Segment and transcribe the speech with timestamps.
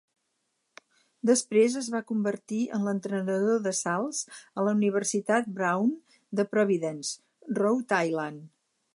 [1.29, 4.21] Després es va convertir en l'entrenador de salts
[4.61, 5.91] a la Universitat Brown
[6.39, 7.13] de Providence,
[7.59, 8.49] Rhode Island.